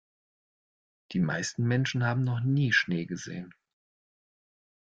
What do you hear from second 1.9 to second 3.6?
haben noch nie Schnee gesehen.